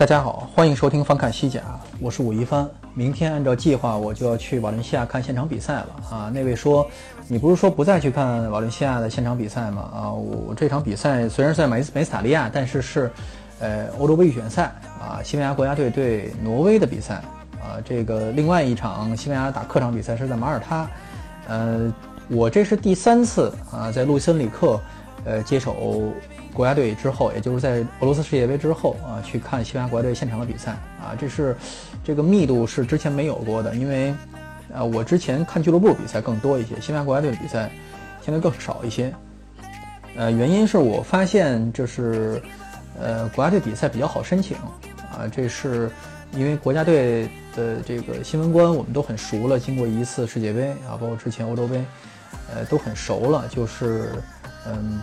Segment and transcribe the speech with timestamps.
[0.00, 1.60] 大家好，欢迎收听翻看西甲，
[2.00, 2.66] 我是武一帆。
[2.94, 6.32] 明天按照计划，我就要去瓦伦西亚看现场比赛了啊！
[6.32, 6.88] 那位说，
[7.28, 9.90] 你不是说不再去看瓦伦西亚的现场比赛吗？
[9.94, 13.10] 啊，我这场比赛虽然在梅梅斯塔利亚，但是是，
[13.58, 17.16] 呃，欧洲杯预选赛啊，西班牙国家队对挪威的比赛
[17.60, 17.76] 啊。
[17.84, 20.88] 这个另外一场西班牙打客场比赛是在马耳他，
[21.46, 21.92] 呃，
[22.28, 24.80] 我这是第三次啊，在路易斯里克，
[25.24, 26.12] 呃，接手。
[26.52, 31.56] 国家队之后，也就是在俄罗斯世界杯之后啊，去看西班牙国家队现场的比赛啊，这是
[32.02, 34.12] 这个密度是之前没有过的，因为
[34.74, 37.70] 啊，我之前看俱乐部比赛更多一些，西班牙国家队的比赛
[38.20, 39.14] 相对更少一些。
[40.16, 42.42] 呃，原因是我发现就是
[43.00, 44.56] 呃，国家队比赛比较好申请
[45.12, 45.88] 啊，这是
[46.32, 51.80] 因为国家队的这个新闻官我们都很熟了，经过一次世界杯啊，包括之前欧洲杯，
[52.52, 54.10] 呃，都很熟了，就是
[54.66, 55.00] 嗯。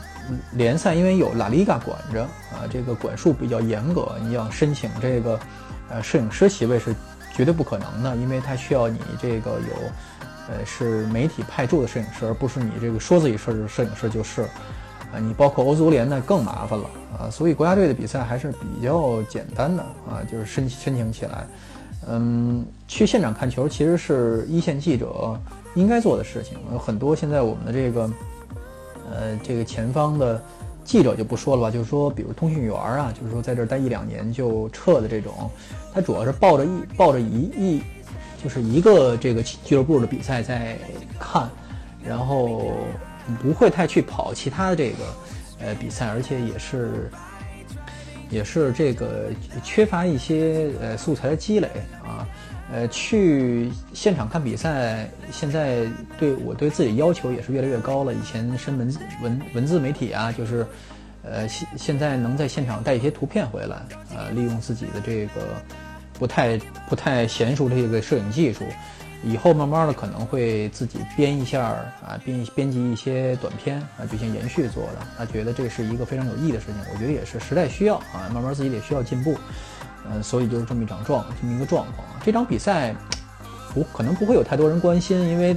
[0.52, 5.40] 联赛因为有拉里嘎管着啊，这个管束比较严格，你要申请这个
[5.90, 6.94] 呃摄影师席位是
[7.34, 14.42] 绝对不可能的，因为它需要你这个有呃是媒体派驻的摄影师，而不是你这个说自己是摄影师就是，
[15.14, 21.48] 啊，你包括欧足联呢更麻烦了啊，所以国家队的比赛还是比较简单的啊，就是申请申请起来，
[22.10, 25.40] 嗯，去现场看球其实是一线记者
[25.74, 28.12] 应该做的事情，有很多现在我们的这个。
[29.12, 30.42] 呃，这个前方的
[30.84, 35.50] 记者就不说了吧，就是说，比如通讯员啊，就是说在这待一两年就撤的这种，
[35.94, 37.82] 他主要是抱着一抱着一一，
[38.44, 40.78] 就是一个这个俱乐部的比赛在
[41.20, 41.50] 看，
[42.06, 42.72] 然后
[43.42, 44.98] 不会太去跑其他的这个
[45.60, 47.12] 呃比赛，而且也是
[48.30, 49.26] 也是这个
[49.64, 51.70] 缺乏一些呃素材的积累
[52.04, 52.28] 啊。
[52.70, 55.86] 呃，去现场看比赛，现在
[56.20, 58.14] 对我对自己要求也是越来越高了。
[58.14, 60.68] 以前是文文文字媒体啊，就是，
[61.24, 63.78] 呃，现现在能在现场带一些图片回来，
[64.14, 65.64] 呃，利用自己的这个
[66.20, 66.58] 不太
[66.90, 68.66] 不太娴熟的这个摄影技术，
[69.24, 71.64] 以后慢慢的可能会自己编一下
[72.06, 76.76] 啊，编编辑一些短片啊，就像延续做的，他觉得这是一个非常有意义的事情。
[76.94, 79.38] 我觉得也是时代需要啊，慢慢自己得需要进步。
[80.10, 82.08] 嗯，所以就是这么一场状，这么一个状况。
[82.28, 82.94] 这场比赛
[83.74, 85.56] 不可能不会有太多人关心，因为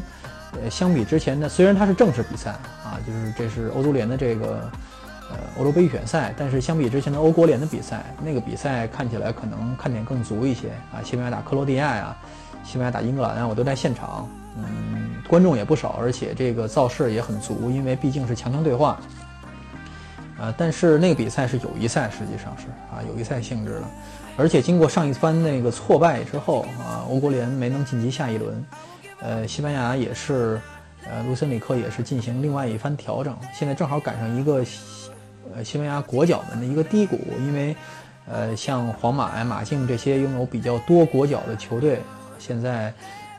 [0.52, 2.52] 呃，相比之前的，虽然它是正式比赛
[2.84, 4.70] 啊，就是这是欧足联的这个
[5.30, 11.02] 呃欧洲杯预选赛，但是相比之前的欧国联的比赛，那个比赛看起来可能看点更足一些啊。
[11.02, 12.16] 西班牙打克罗地亚呀，
[12.62, 18.96] 西班牙打英格兰啊，我都在现场，嗯，观众也不少，而且这个造势也很足，因为毕竟是强强对话。
[20.38, 23.82] 啊，但是那个比赛是友谊赛，实际上是啊友谊赛性质的。
[24.36, 28.64] 而且经过上一番那个挫败之后啊，欧国联没能晋级下一轮，
[29.20, 30.58] 呃，西班牙也是，
[31.04, 33.36] 呃，卢森里克也是进行另外一番调整。
[33.52, 34.64] 现在正好赶上一个，
[35.54, 37.76] 呃，西班牙国脚们的一个低谷，因为，
[38.26, 42.00] 呃，像皇马呀、马竞这些拥有比较多国脚的球队，
[42.38, 42.94] 现在，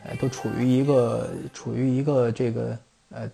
[0.06, 2.78] 呃，都处于一个处于一个这个
[3.09, 3.28] 呃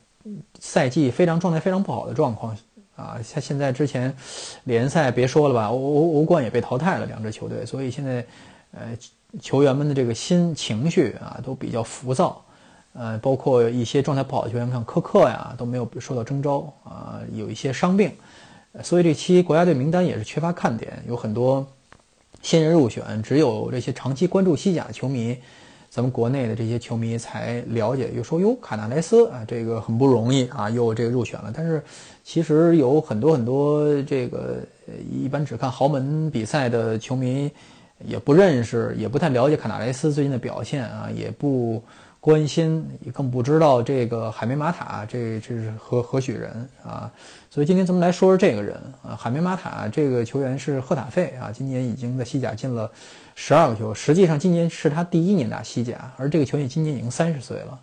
[0.59, 2.56] 赛季非常状态非常不好的状况。
[2.97, 4.13] 啊，像现在之前
[4.63, 8.25] 联赛别说了吧，欧欧欧冠也被淘汰了两支球队，所以现在
[8.72, 8.97] 呃
[9.40, 12.44] 球员们的这个心情绪啊都比较浮躁，
[12.94, 18.12] 呃，包括一些状态不好的球员，像科克呀都没有受到征召啊，有一些伤病，
[18.81, 21.66] 所以这期国家队名单也是缺乏看点，有很多
[22.41, 25.38] 新人入选，只有这些长期关注西甲的球迷。
[25.90, 31.52] 咱们国内的这些球迷才了解，又说哟，卡纳莱斯啊，这个很不容易啊，又这个入选了。
[31.56, 31.84] 但是
[32.24, 34.58] 其实有很多很多这个
[35.12, 37.52] 一般只看豪门比赛的球迷，
[38.06, 41.81] 也不认识，也不太了解卡纳莱斯最近的表现啊，也不。
[42.19, 47.10] 关心也更不知道这个海梅马塔，这这是何何许人啊？
[47.50, 52.92] 所以今天咱们来说说这个人啊，海梅马塔这个球员是赫塔费啊，今年已经在西甲进了
[53.39, 57.80] 十二个球，实际上今年是他第一年打西甲，而这个球员今年已经三十岁了。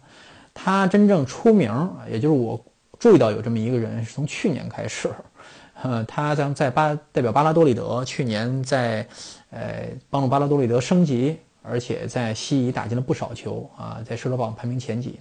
[0.53, 1.73] 他真正出名，
[2.11, 2.61] 也就是我
[2.99, 5.09] 注意到有这么一个人，是从去年开始，
[5.81, 9.06] 呃，他将在巴代表巴拉多利德，去年在
[9.51, 11.39] 呃帮助巴拉多利德升级。
[11.67, 15.19] 而且在西乙打进了不少球啊，在射手榜排名前几。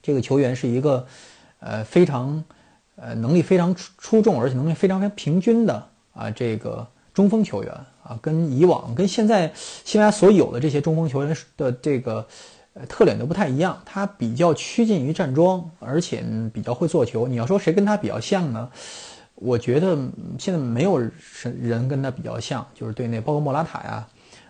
[0.00, 1.06] 这个球员是一个，
[1.60, 2.42] 呃，非常，
[2.96, 7.70] 呃，能力非常出出众，而且能力非常非常平均的啊，这个中锋球员
[8.20, 12.26] 跟以往跟现在西班牙所有的这些中锋球员的这个
[12.74, 13.80] 呃特点都不太一样。
[13.84, 16.22] 他比较趋近于站桩，而且
[16.52, 17.26] 比较会做球。
[17.26, 18.68] 你要说谁跟他比较像呢？
[19.36, 19.96] 我觉得
[20.38, 21.00] 现在没有
[21.60, 24.06] 人跟他比较像，就是对内，包括莫拉塔呀，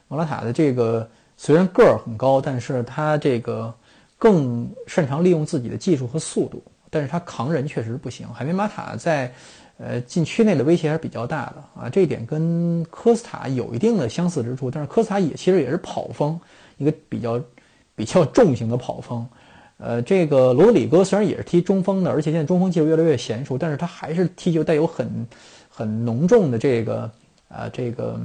[0.08, 1.08] 莫拉塔的这个
[1.38, 3.72] 虽然个儿很高，但是他这个
[4.18, 8.28] 更擅长利用自己的技术和速度，但是他扛人确实不行。
[8.34, 9.32] 海绵马塔在
[9.84, 16.38] 呃禁区内的威胁还是比较大的啊，这一点跟科斯塔有一定的相似之处，但是科斯塔也其实也是跑锋，
[16.78, 17.40] 一个比较
[17.96, 19.26] 比较重型的跑锋。
[19.78, 25.26] 呃，这个罗德里戈虽然也是踢中锋的，而且现在中锋技术越来越娴熟，但是他还是踢球带有很
[25.68, 27.10] 很浓重的这个
[27.48, 28.20] 啊这个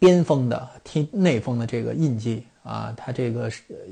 [0.00, 3.48] 边锋的踢内锋的这个印记啊，他这个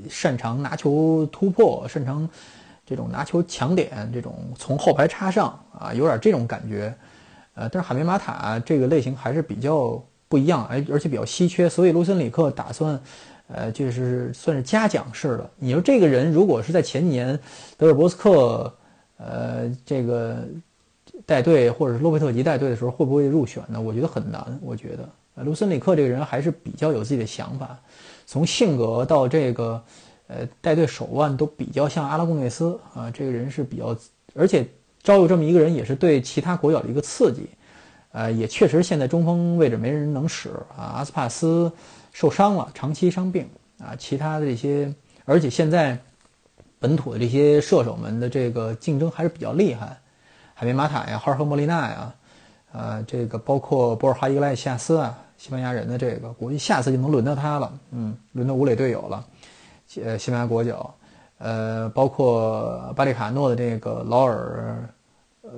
[0.09, 2.29] 擅长拿球突破，擅长
[2.85, 6.93] 这种拿球抢点，这种从后排插上啊，有点这种感觉。
[7.55, 12.99] 呃，但是海梅马塔这个类型还是比较不一样，而而且比较稀缺，所以卢森里克打算。
[13.47, 15.47] 呃，就是算是嘉奖式的。
[15.59, 17.39] 你说这个人如果是在前几年
[17.77, 18.73] 德尔波斯克，
[19.17, 20.39] 呃，这个
[21.27, 23.79] 带队或者是洛佩特吉带队的时候，会不会入选呢？
[23.79, 24.59] 我觉得很难。
[24.63, 27.77] 我觉得呃卢森里克这个人还是比较有自己的想法，
[28.25, 29.79] 从性格到这个
[30.27, 33.09] 呃带队手腕都比较像阿拉贡内斯啊。
[33.11, 33.95] 这个人是比较，
[34.33, 34.67] 而且
[35.01, 37.47] 招有这么一个人也是对其他国脚的一个刺激。
[38.11, 41.71] 呃，也确实现在中锋位置没人能使啊，阿斯帕斯。
[42.13, 43.45] 受伤了，长期伤病
[43.77, 44.89] 啊，其他的这些，
[45.25, 45.99] 而且现在
[46.79, 49.99] 本土的这些射手们的这个竞争还是比较厉害，
[50.53, 52.15] 海绵马塔呀，哈尔赫莫利纳呀，
[52.71, 59.27] 呃，这个包括博尔哈伊格莱西亚斯啊，西班牙人的这个，估计下次就能轮到他了，嗯，轮到武磊队友了，
[60.03, 60.93] 呃，西班牙国脚，
[61.37, 64.89] 呃，包括巴里卡诺的这个劳尔，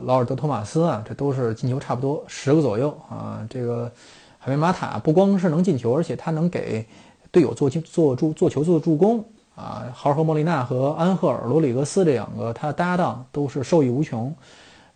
[0.04, 3.92] 劳尔德托马斯啊，这都是进球差不多十个左右啊，这个。
[4.40, 6.86] 海绵马塔不光是能进球，而且他能给
[7.32, 9.22] 队友做进做助做球做助攻
[9.56, 9.84] 啊！
[9.94, 14.34] 豪尔和莫利纳和安赫尔罗里格斯这两个他的搭档都是受益无穷，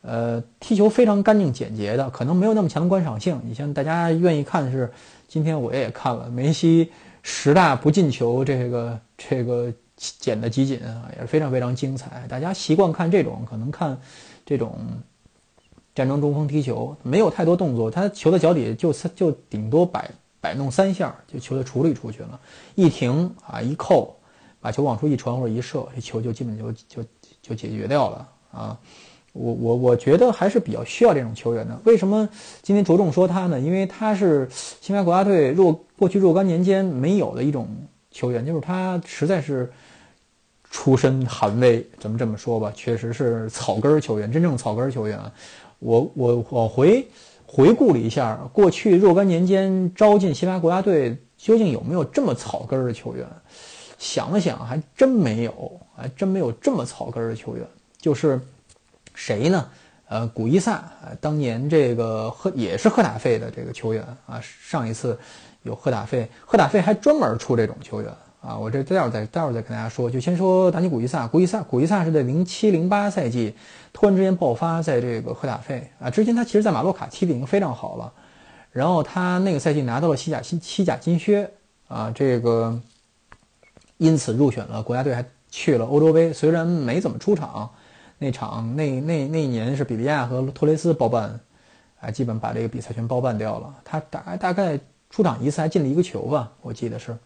[0.04, 3.38] 呃，踢球非常干净简洁的，可能没有那么强的观赏性。
[3.44, 4.90] 你像大家愿意看的是，
[5.28, 6.90] 今天我也看了梅西
[7.24, 12.26] 十大不进球，这个这个剪的集锦啊，也是非常非常精彩。
[12.28, 14.00] 大家习惯看这种，可能看
[14.46, 14.78] 这种。
[15.94, 20.10] 战争中锋踢球没有太多动作，他球在脚底就就顶多摆
[20.40, 22.40] 摆弄三下，就球就处理出去了。
[22.76, 24.16] 一停啊，一扣，
[24.62, 27.04] 把球往出一传或者一射，这球就基本就就
[27.42, 28.80] 就解决掉了啊。
[29.34, 31.80] 我我我觉得还是比较需要这种球员的。
[31.86, 32.28] 为什么
[32.62, 33.60] 今天着重说他呢？
[33.60, 37.68] 因为他是西班牙国家队若过去若干年间没有的一种
[38.12, 39.72] 球员，就是他实在是
[40.70, 45.20] 出身寒微，咱们这么说吧，确实是草根球员，真正草根球员。
[45.80, 47.08] 我我我回
[47.46, 53.26] 回顾了一下过去若干年间招进西班牙国家队究竟有没有这么草根的球员？
[53.98, 57.66] 想了想，还真没有，还真没有这么草根的球员。
[58.00, 58.40] 就是
[59.14, 59.68] 谁呢？
[60.08, 60.84] 呃，古伊萨，
[61.20, 64.42] 当年这个赫也是赫塔费的这个球员啊。
[64.44, 65.18] 上一次
[65.64, 68.12] 有赫塔费，赫塔费还专门出这种球员。
[68.42, 71.28] 啊，我这待会儿再待会儿再跟大家说，就先说达尼古伊萨。
[71.28, 73.54] 古伊萨，古伊萨是在零七零八赛季
[73.94, 76.10] 突然之间爆发在这个赫塔费啊。
[76.10, 78.12] 之前他其实在马洛卡踢的已经非常好了，
[78.72, 81.52] 然后他那个赛季拿到了西甲西西甲金靴
[81.88, 82.82] 啊，这个
[83.98, 86.34] 因此入选了国家队，还去了欧洲杯。
[86.34, 87.70] 虽然没怎么出场，
[88.22, 91.40] 那场那那那一年是比利亚和托雷斯包办，
[92.00, 93.74] 啊，基本把这个比赛全包办掉了。
[93.84, 97.18] 他大大概出场一次还进了一个球吧，我记得是。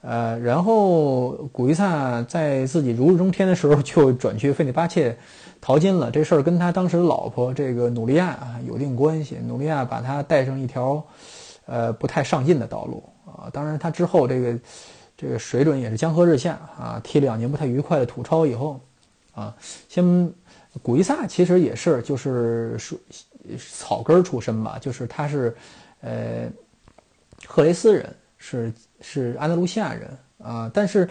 [0.00, 5.16] 呃，然后古伊萨在自己如日中天的时候就转去费内巴切
[5.60, 6.10] 淘金了。
[6.10, 8.36] 这事儿跟他当时的老婆这个努利亚
[8.66, 9.36] 有一定关系。
[9.46, 11.00] 努利亚把他带上一条
[11.66, 13.48] 呃不太上进的道路啊。
[13.52, 14.58] 当然，他之后这个
[15.16, 17.00] 这个水准也是江河日下啊。
[17.04, 18.80] 踢两年不太愉快的土超以后
[19.34, 19.54] 啊，
[19.88, 20.32] 先
[20.82, 23.00] 古伊萨其实也是就是属
[23.58, 25.54] 草根出身吧，就是他是
[26.00, 26.48] 呃
[27.46, 28.72] 赫雷斯人是。
[29.06, 31.06] 是安达卢西亚人啊，但是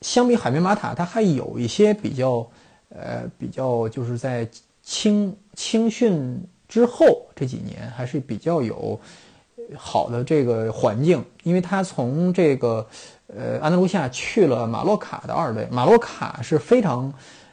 [0.00, 2.48] 相比海绵马塔，他还有一些比较，
[2.90, 4.48] 呃，比较就是在
[4.80, 9.00] 青青训之后这几年还是比较有
[9.76, 12.86] 好的这个环境，因为他从这个
[13.26, 17.12] 呃安达卢西亚去了马洛卡的二队，马洛卡是非常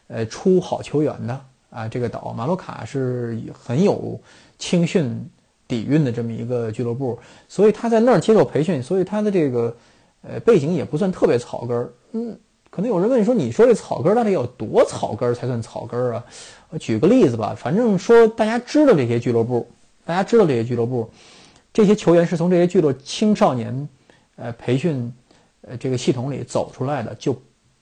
[0.09, 4.19] 呃出好球员的啊，这个岛马洛卡是很有
[4.57, 5.25] 青训。
[5.69, 9.77] 底蕴的这么一个俱乐部，所以他在那儿接受培训，所以他的这个
[10.23, 11.93] 呃背景也不算特别草根儿。
[12.13, 12.35] 嗯，
[12.71, 16.25] 可能有人问说，你说这草根儿到底有多草根儿才算草根儿啊？
[16.71, 19.67] 我举个例子吧，反正说大家知道这些俱乐部，
[20.05, 21.07] 大家知道这些俱乐部，
[21.71, 23.87] 这些球员是从这些俱乐青少年
[24.37, 25.13] 呃培训
[25.61, 27.39] 呃这个系统里走出来的，就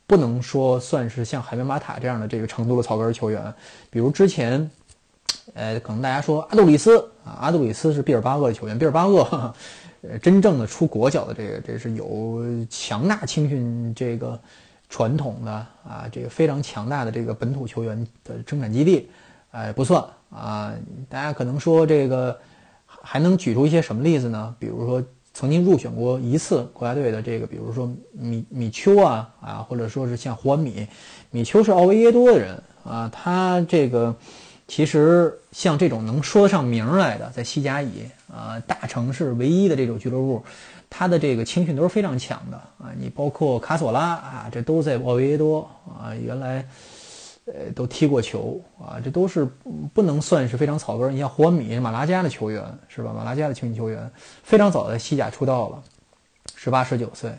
[0.07, 3.53] 不能说算是像海绵马塔这样的这个程度的草根球员。
[3.89, 4.71] 比如之前，
[5.53, 9.21] 呃，可能大家说阿杜里斯啊，阿杜里斯是毕尔巴鄂的球员，毕尔巴鄂，
[10.01, 14.39] 呃，真正的出国脚的这个，这是有强大青训这个
[14.89, 19.09] 传统的啊，这个非常强大的这个本土球员的生产基地，
[19.51, 20.73] 哎，不算啊。
[21.09, 22.39] 大家可能说这个
[22.85, 24.55] 还能举出一些什么例子呢？
[24.57, 25.03] 比如说
[25.37, 30.87] 曾经入选过一次国家队的这个，比如说米米丘啊啊，或者说是像胡安米，
[31.29, 34.15] 米丘是奥维耶多的人啊，他这个。
[34.69, 40.43] 其实像这种能说得上名来的，在西甲乙啊大城市唯一的这种俱乐部，
[40.89, 42.91] 他的这个青训都是非常强的啊。
[42.99, 46.67] 你包括卡索拉啊，这都在奥维耶多啊，原来
[47.47, 49.47] 呃都踢过球啊，这都是
[49.93, 51.13] 不能算是非常草根。
[51.15, 53.11] 你像胡安米，马拉加的球员是吧？
[53.15, 54.11] 马拉加的青训球员
[54.43, 55.83] 非常早在西甲出道了，
[56.55, 57.31] 十八十九岁，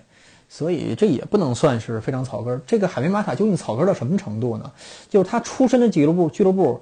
[0.48, 2.60] 所以这也不能算是非常草根。
[2.66, 4.72] 这个海绵马塔究竟草根到什么程度呢？
[5.08, 6.80] 就是他出身的俱乐部俱乐部。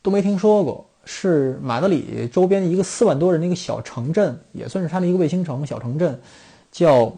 [0.00, 6.18] 都没听说过，是马德里周边一个四万多人的一个小城镇，也算是他的一个卫星城小城镇，
[6.70, 7.12] 叫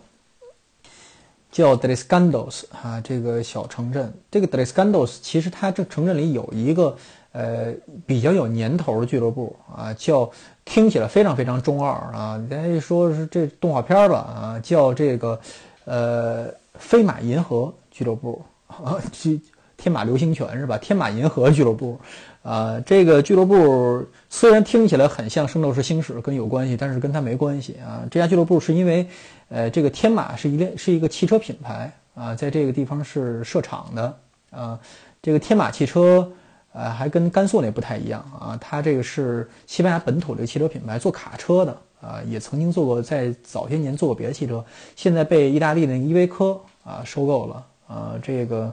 [1.50, 6.96] 叫 Descandos 啊，这个小城镇，这个 Descandos 其实它这城镇里有一个
[7.32, 7.72] 呃
[8.06, 10.30] 比较有年头的俱乐部啊，叫
[10.64, 15.40] 听起来非常非常中二啊，大家说是这动画片吧啊，叫这个
[15.84, 19.40] 呃飞马银河俱乐部啊， 这
[19.76, 20.78] 天马流星拳是吧？
[20.78, 21.98] 天马银河俱乐部。
[22.42, 28.06] 啊，这个俱乐部虽然听起来很像《圣斗士星矢》跟有关系，但是跟它没关系啊。
[28.08, 29.04] 这家俱乐部是因为，
[29.48, 34.18] 呃，这个天马是一辆是一个汽车品牌啊，在这个地方是设厂的
[34.50, 34.78] 啊。
[35.20, 36.32] 这个天马汽车，
[36.72, 38.56] 呃，还跟甘肃那不太一样啊。
[38.60, 48.14] 它这个是西班牙本土的汽车品牌，做卡车的啊，也曾经做过，在早些年做过别的汽车，现在被意大利的依维柯啊收购了啊。
[48.22, 48.72] 这个，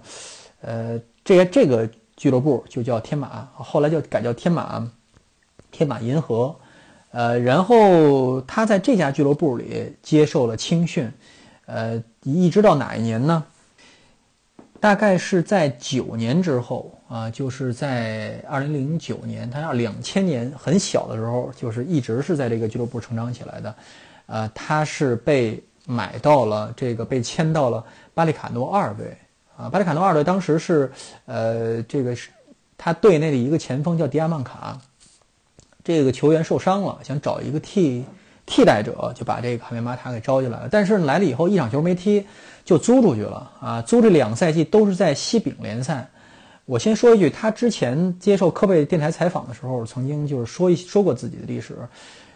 [0.61, 1.89] 呃，这这个。
[2.17, 4.83] 俱乐部就叫天马，后来就改叫天马，
[5.77, 6.55] 天马银河，
[7.11, 11.07] 呃，然后他在这家俱乐部里接受了青训，
[11.67, 13.43] 呃，一直到哪一年呢？
[14.79, 23.75] 大概是在九年之后啊，就是在二零零九年，他要两千年很小的时候，就是一直是在这个俱乐部成长起来的，
[24.25, 29.15] 呃，他是被买到了这个被签到了巴利卡诺二队。
[29.55, 30.91] 啊，巴里卡诺二队当时是，
[31.25, 32.29] 呃，这个是
[32.77, 34.79] 他队内的一个前锋叫迪亚曼卡，
[35.87, 38.03] 这个球员受伤了，想找一个替
[38.45, 40.67] 替代者，就把这个海绵马塔给招进来了。
[40.69, 42.25] 但是来了以后一场球没踢，
[42.65, 43.81] 就租出去了啊！
[43.81, 46.05] 租这两个赛季都是在西丙联赛。
[46.65, 51.77] 我先说一句，他之前接受科贝电台采访的时候，曾经就是说一说过自己的历史，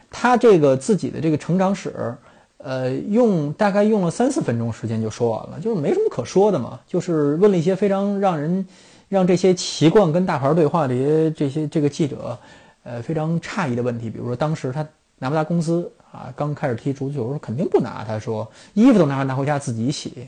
[0.10, 2.16] 他这个自己的这个成长史。
[2.64, 6.80] 呃，用大概用了三四分钟时间就说完了，就是没什么可说的嘛。
[6.88, 8.66] 就是问了一些非常让人
[9.10, 12.38] 让这些习惯跟大牌对话的这些这些这个记者，
[12.84, 14.10] 呃，非常诧异的问题。
[14.10, 14.88] 比如说当时他
[15.20, 16.34] 拿不拿工资啊？
[16.36, 20.28] 刚开始踢足球肯定不拿，他说衣服都拿拿回家自己洗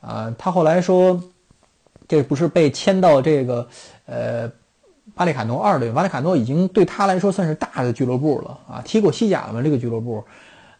[0.00, 0.34] 啊。
[0.36, 1.22] 他后来说，
[2.08, 3.68] 这不是被签到这个
[4.06, 4.50] 呃
[5.14, 10.24] 巴列卡诺二队，巴列卡诺已经对他来说算是大的俱乐部了啊，踢过西甲了嘛这个俱乐部。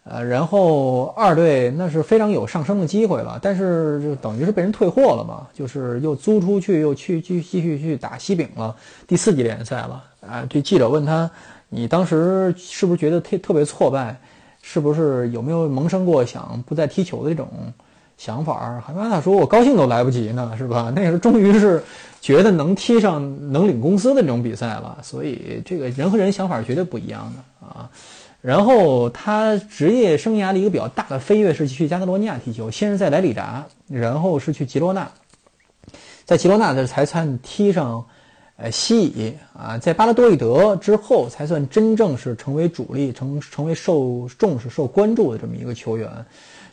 [0.05, 10.05] 呃，然后二队那是非常有上升的机会了，但是就等于是被人退货了嘛，就是又租出去，又去继继续去打西丙了，第四级联赛了。
[10.21, 11.31] 啊，这记者问他，
[11.71, 14.15] 你当时是不是觉得特特别挫败？
[14.61, 17.49] 是不是有没有萌生过想不再踢球的这种
[18.17, 18.83] 想法？
[18.87, 20.93] 海马塔说，我高兴都来不及呢，是吧？
[20.95, 21.83] 那时候终于是
[22.21, 27.91] 觉得能踢上能领工资的这种比赛了，所以这个人和人想法绝对不一样的啊。
[28.41, 35.11] 然后他职业生涯的一个比较大的飞跃是去加泰罗尼亚踢球，先是在莱里达，然后是去吉罗纳，
[36.27, 38.05] 在吉罗纳的才算踢上，
[38.57, 46.11] 呃西乙啊，在巴拉多利德之后才算真正是成为主力，成成为受重视、受关注的这么一个球员。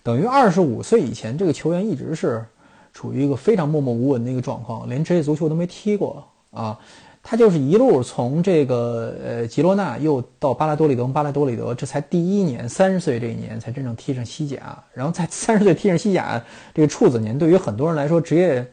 [0.03, 2.43] 等于二十五岁以前，这个球员一直是
[2.91, 6.77] 处于一个非常默默无闻的一个状况，连职业足球都没踢过啊。
[7.24, 18.66] 他就是一路从这个呃吉罗纳又到巴拉多利德，巴拉多利德这才第一年，三十岁这一年才真正踢上西甲，然后在 三十岁踢上西甲这个处子年，对于很多人来说，职业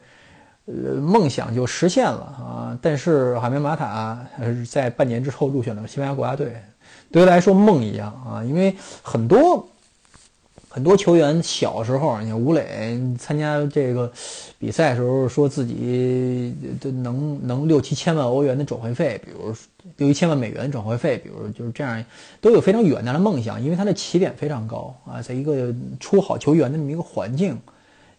[0.65, 2.77] 呃梦想就实现了啊。
[2.81, 4.19] 但是海绵马塔
[4.69, 6.55] 在半年之后入选了西班牙国家队，
[7.11, 9.67] 对于来说梦一样啊，因为很多
[10.71, 14.09] 很多球员小时候，你看吴磊参加这个
[14.59, 19.51] 比赛的时候，说自己就能能六七千万欧元的转会费，比如
[19.97, 22.05] 六七千万美元转会费，比如就是这样，
[22.39, 27.59] 都有非常远大的梦想，因为他的起点非常高啊，在一个出好球员的这么一个环境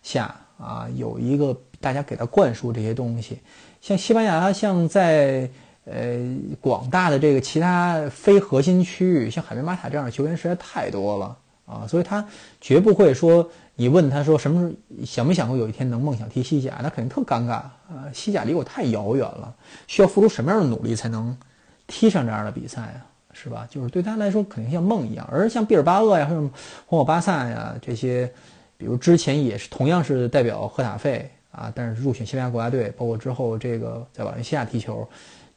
[0.03, 3.39] 下啊，有一个大家给他灌输这些东西，
[3.81, 5.49] 像西班牙，像在
[5.85, 6.19] 呃
[6.61, 11.37] 广大的这个其他非核心区域，像海绵马塔这样的球员实在太多了。
[11.71, 12.27] 啊，所以他
[12.61, 18.11] 绝不会说你问他说什么时候想没想过有一天能梦想踢西甲，那肯定特尴尬啊！
[18.13, 19.55] 西甲离我太遥远了，
[19.87, 21.35] 需要付出什么样的努力才能
[21.87, 23.07] 踢上这样的比赛啊？
[23.33, 23.67] 是吧？
[23.71, 25.27] 就是对他来说肯定像梦一样。
[25.31, 26.41] 而像毕尔巴鄂呀，或者
[26.87, 28.31] 皇马巴萨呀这些，
[28.77, 35.09] 比如之前也是同样是代表赫塔费啊，但是入选西班牙国家队，包括之后这个在瓦伦西亚踢球。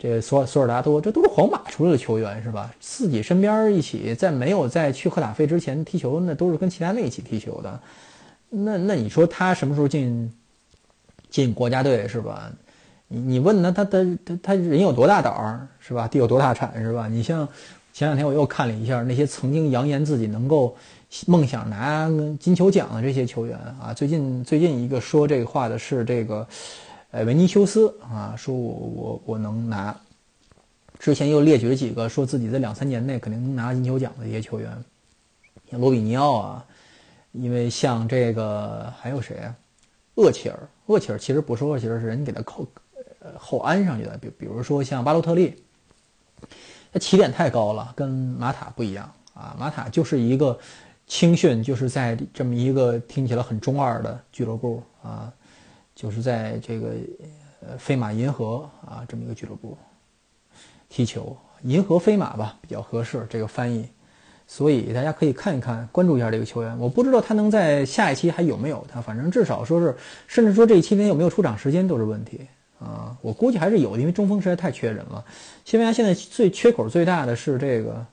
[0.04, 2.70] 这索索尔达多，这都是皇马出来的球员是吧？
[2.82, 7.80] 自己身边一起在没有在去赫塔费之前踢球，那都是跟其他人一起踢球的。
[8.50, 10.30] 那那你说他什么时候进
[11.30, 12.52] 进国家队是吧？
[13.08, 16.06] 你你问他，他他他他人有多大胆儿是吧？
[16.06, 17.08] 地有多大产是吧？
[17.08, 17.48] 你像
[17.94, 20.76] 前两天我又看了一下那些曾经扬言自己能够
[21.28, 26.46] 梦想拿金球奖的这些球员啊，最近最近一个说这个话的是这个。
[27.14, 29.96] 呃，维尼修斯啊，说我我我能拿。
[30.98, 34.84] 之前又列举了几个说自己在两三年内肯定能拿金球奖的一些球员，
[35.70, 36.66] 像罗比尼奥啊，
[37.32, 39.56] 因为像这个还有谁啊？
[40.16, 42.68] 厄齐尔，厄齐尔其实不是厄齐尔，是人给他扣
[43.38, 44.18] 后安上去的。
[44.18, 45.62] 比比如说像巴洛特利，
[46.92, 49.56] 他起点太高了，跟马塔不一样啊。
[49.60, 50.58] 马塔就是一个
[51.06, 55.32] 青训，就是在这么一个听起来很中二的俱乐部啊。
[55.96, 56.94] 就是在这个
[57.62, 59.78] 呃飞马银河啊这么一个俱乐部
[60.90, 63.88] 踢球，银河飞马吧比较合适这个翻译，
[64.48, 66.78] 所以大家可以看一看，关注一下这个球员。
[66.78, 69.96] 我不知道他能在下一期还有没有他，反正至少说是，
[70.28, 72.48] 甚至说这一期间有没有出场时间都是问题
[72.80, 73.18] 啊。
[73.22, 75.24] 我估计还是有的，因为中锋实在太缺人了。
[75.66, 78.06] 西班牙现在最缺口最大的是这个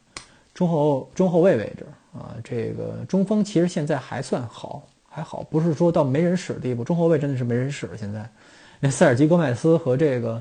[0.55, 4.83] 中后中后卫位置啊，这个中锋其实现在还算好。
[5.13, 6.85] 还好，不是说到没人使的地步。
[6.85, 7.97] 中后卫真的是没人使了。
[7.99, 8.31] 现在，
[8.79, 10.41] 那塞尔吉戈麦斯和这个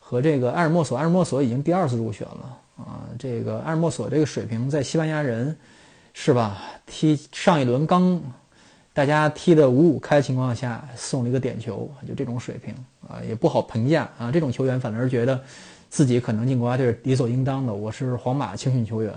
[0.00, 3.06] 和这个埃尔莫索，埃尔莫索已经第二次入选了啊。
[3.16, 5.56] 这个埃尔莫索这个水平，在西班牙人
[6.12, 6.58] 是吧？
[6.84, 8.20] 踢上一轮刚
[8.92, 12.74] 大家踢的五五开情况下，送了一个点球，就这种水平
[13.08, 14.32] 啊，也不好评价啊。
[14.32, 15.40] 这种球员反而觉得
[15.88, 17.72] 自己可能进国家队是理所应当的。
[17.72, 19.14] 我是皇马青训球员，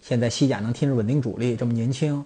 [0.00, 2.24] 现在西甲能踢着稳定主力，这么年轻。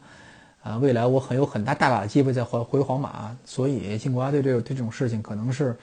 [0.62, 5.74] 啊，未来我很有很大大把的机会再回回皇马，所以进国家队这这种事情可能是，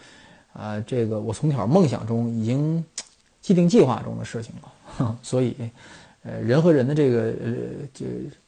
[0.53, 2.85] 啊，这个我从小梦想中已经
[3.41, 5.17] 既定计划中的事情了。
[5.23, 5.55] 所以，
[6.23, 7.53] 呃，人和人的这个呃
[7.93, 8.05] 这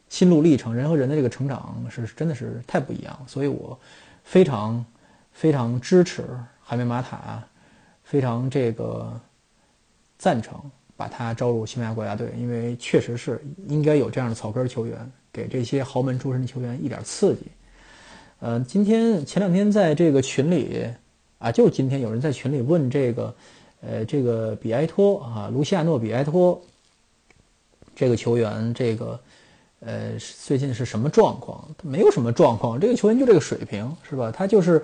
[0.07, 3.19] 心路历程，人和人的这个成长是真的是太不一样。
[3.27, 3.77] 所以我
[4.23, 4.85] 非常
[5.33, 6.23] 非常支持
[6.61, 7.43] 海梅马塔，
[8.03, 9.11] 非常这个
[10.19, 10.59] 赞成
[10.95, 15.11] 把他招入西班牙国家队，因为确实是应该有这样的草根球员。
[15.31, 17.41] 给这些豪门出身的球员一点刺激。
[18.39, 20.87] 呃，今天前两天在这个群里
[21.37, 23.35] 啊，就今天有人在群里问这个，
[23.81, 26.61] 呃，这个比埃托啊，卢西亚诺比埃托
[27.95, 29.19] 这个球员，这个
[29.79, 31.67] 呃，最近是什么状况？
[31.77, 34.31] 他没有什么状况，这个球员就这个水平，是吧？
[34.31, 34.81] 他就是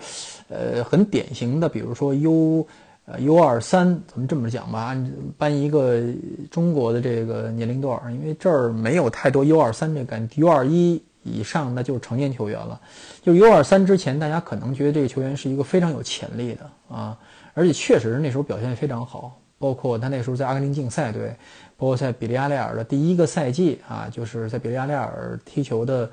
[0.50, 2.68] 呃，很典型的，比如说 U。
[3.06, 6.02] 呃，U 二三，咱们这么讲吧，按搬一个
[6.50, 12.82] 中国的这个年龄段，因为这儿没有太多 U 二三这个概念，U 二一以上那就是成年球员了。
[13.22, 17.16] 就 U 二三之前，大家可能觉得这个球员是一个非常有潜力的啊，
[17.54, 21.30] 而且确实那时候表现非常好，包括他那时候在阿根廷竞赛队，
[21.78, 26.10] 包括在比利亚雷尔的第一个赛季啊，就是在比利亚雷尔踢球的，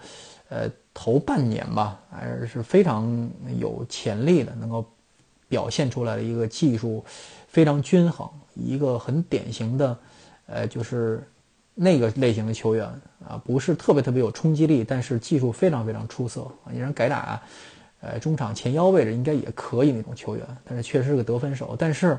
[0.50, 4.86] 呃，头半年吧，还是非常有潜力的，能够。
[5.52, 7.04] 表现出来的一个技术
[7.46, 9.98] 非常均衡，一个很典型的，
[10.46, 11.22] 呃，就是
[11.74, 12.86] 那个类型的球员
[13.28, 16.50] 啊，不是特别特别有冲击力，但是技术非常非常出色。
[16.70, 17.38] 你让改打，
[18.00, 21.76] 呃，中场前腰位置应该也可以那种球员，但是确实是个得分手。
[21.78, 22.16] 但是，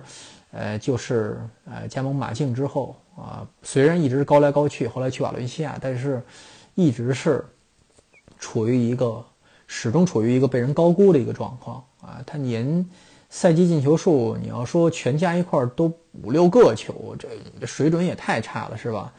[0.51, 6.21] 呃，就是呃，加盟马竞之后啊，虽然一直高来高去，后来去瓦伦西亚，但是
[6.75, 7.43] 一直是
[8.37, 9.25] 处于一个
[9.65, 12.21] 始终处于一个被人高估的一个状况啊。
[12.27, 12.87] 他年。
[13.33, 15.91] 赛季进球数，你要说全加一块儿都
[16.21, 19.11] 五六个球，这水准也太差了，是吧？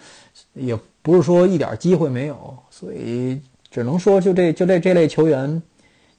[0.55, 3.41] 也不是说一点机会没有，所以
[3.73, 5.61] 只能说就这就这这类球员，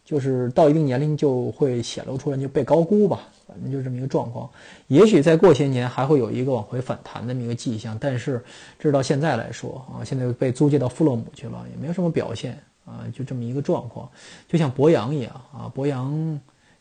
[0.03, 3.21] 就是到一定年龄就会显露出来就被高估吧。
[3.47, 4.49] 反正就这么一个状况。
[4.87, 8.43] 也许再过些年还会有一个往回反弹的这么一个迹象，但是
[8.77, 14.09] 直到现在来说啊，现在被租借到富勒姆去了，也没有什么表现啊，就这么一个状况。
[14.49, 16.11] 就像博扬一样啊，博扬，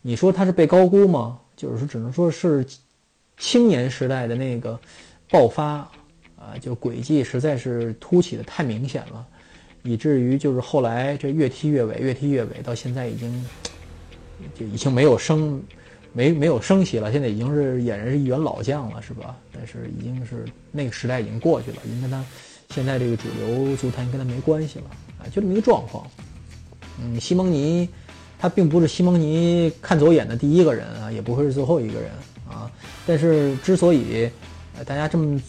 [0.06, 1.40] 你说他是被高估吗？
[1.56, 2.62] 就是说，只能说是
[3.38, 4.78] 青年时代的那个
[5.30, 5.88] 爆发
[6.36, 9.26] 啊，就轨迹实在是凸起的太明显了。
[9.82, 13.46] 以至于就是后来这越踢越尾，越踢越尾，到现在已经
[14.54, 15.62] 就已经没有升，
[16.12, 17.10] 没没有升息了。
[17.10, 19.34] 现在已经是俨然是一员老将了，是吧？
[19.52, 22.22] 但是已经是那个时代已经过去了，已经跟他
[22.74, 24.84] 现在这个主流足坛跟他没关系了
[25.18, 26.06] 啊，就这么一个状况。
[27.00, 27.88] 嗯，西蒙尼
[28.44, 32.10] 他并不是西蒙尼看走眼的第一个人啊，也不会是最后一个人
[32.46, 32.70] 啊。
[33.06, 34.28] 但是之所以
[34.84, 35.40] 大家这么。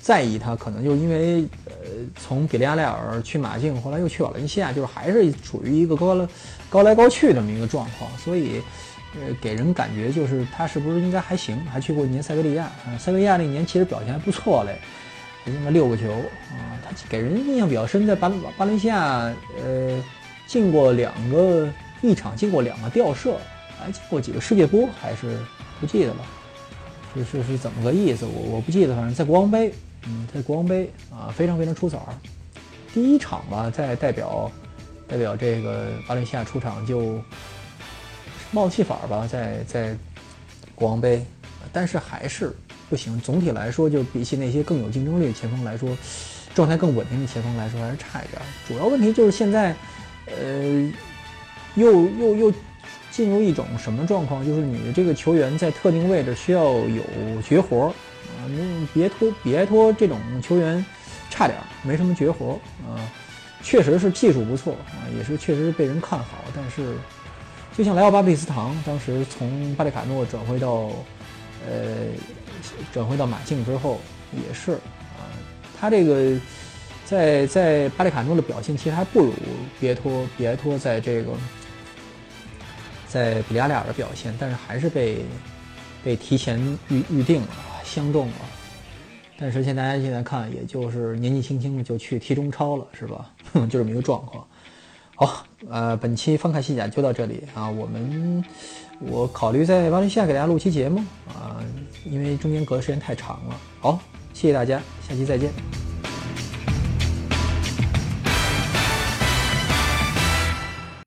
[0.00, 1.74] 在意他，可能就因为，呃，
[2.18, 6.26] 从比利亚雷尔去马竞，后来又去瓦伦西亚，就是还是处于一个高了
[6.70, 8.62] 高来高去这么一个状况，所以，
[9.14, 11.62] 呃，给人感觉就是他是不是应该还行？
[11.66, 14.78] 还去过一年塞维利亚啊，塞维利亚那年其实表现还不错嘞，
[15.44, 19.30] 进了六个球啊，他给人印象比较深，在巴巴伦西亚，
[19.62, 20.02] 呃，
[20.46, 21.68] 进过两个
[22.00, 23.38] 一场，进过两个吊射，
[23.78, 25.38] 还进过几个世界波，还是
[25.80, 26.26] 不记得了，
[27.14, 28.24] 是是是怎么个意思？
[28.26, 29.72] 我我不记得，反正在国王杯。
[30.06, 32.14] 嗯，在国王杯啊，非常非常出彩儿。
[32.94, 34.50] 第一场吧，在代表
[35.08, 37.20] 代表这个巴伦西亚出场就
[38.52, 39.96] 冒气法吧，在在
[40.74, 41.26] 国王杯，
[41.72, 42.54] 但是还是
[42.88, 43.20] 不行。
[43.20, 45.90] 总体来说，就比起那些更有竞争力的前锋来说，
[46.54, 48.40] 状态更稳定的前锋来说，还是差一点。
[48.68, 49.74] 主要问题就是现在，
[50.26, 50.90] 呃，
[51.78, 52.52] 又又又
[53.10, 54.44] 进入一种什么状况？
[54.44, 57.02] 就是你的这个球员在特定位置需要有
[57.42, 57.92] 绝活儿。
[58.50, 60.84] 那别托别托这种球员，
[61.28, 62.96] 差点没什么绝活啊，
[63.62, 66.44] 确实是技术不错啊，也是确实被人看好。
[66.54, 66.94] 但是，
[67.76, 70.90] 就像莱奥巴布里斯唐当时从巴里卡诺转会到，
[71.68, 72.06] 呃，
[72.90, 74.00] 转会到马竞之后，
[74.32, 75.28] 也是啊，
[75.78, 76.40] 他这个
[77.04, 79.32] 在在巴里卡诺的表现其实还不如
[79.78, 81.32] 别托别托在这个
[83.08, 85.24] 在比利亚雷尔的表现，但是还是被
[86.04, 87.48] 被提前预预定了。
[87.84, 88.34] 相中了，
[89.38, 93.30] 但是现在大家现在看，也就是年纪轻轻的就去踢中超了，是吧？
[93.66, 94.46] 就这么一个状况。
[95.16, 97.70] 好，呃，本期翻看西甲就到这里啊。
[97.70, 98.44] 我们
[99.00, 101.64] 我考虑在巴伦西亚给大家录期节目啊，
[102.04, 103.58] 因为中间隔的时间太长了。
[103.80, 103.98] 好，
[104.34, 105.87] 谢谢大家，下期再见。